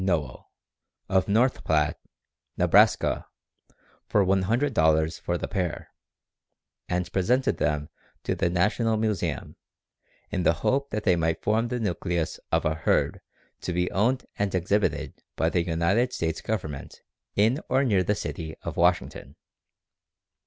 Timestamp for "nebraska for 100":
2.57-5.21